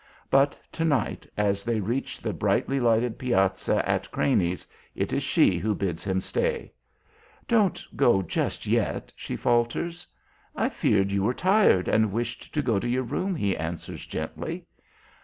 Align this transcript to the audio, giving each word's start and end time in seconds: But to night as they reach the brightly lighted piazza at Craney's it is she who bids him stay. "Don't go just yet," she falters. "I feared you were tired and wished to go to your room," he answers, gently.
But 0.31 0.59
to 0.71 0.83
night 0.83 1.27
as 1.37 1.63
they 1.63 1.79
reach 1.79 2.19
the 2.21 2.33
brightly 2.33 2.79
lighted 2.79 3.19
piazza 3.19 3.87
at 3.87 4.09
Craney's 4.09 4.65
it 4.95 5.13
is 5.13 5.21
she 5.21 5.59
who 5.59 5.75
bids 5.75 6.03
him 6.03 6.19
stay. 6.19 6.73
"Don't 7.47 7.85
go 7.95 8.23
just 8.23 8.65
yet," 8.65 9.11
she 9.15 9.35
falters. 9.35 10.07
"I 10.55 10.69
feared 10.69 11.11
you 11.11 11.21
were 11.21 11.35
tired 11.35 11.87
and 11.87 12.11
wished 12.11 12.51
to 12.51 12.63
go 12.63 12.79
to 12.79 12.89
your 12.89 13.03
room," 13.03 13.35
he 13.35 13.55
answers, 13.55 14.07
gently. 14.07 14.65